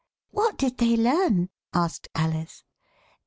What 0.31 0.57
did 0.57 0.79
they 0.79 0.97
learn?" 0.97 1.51
asked 1.75 2.07
Alice. 2.15 2.63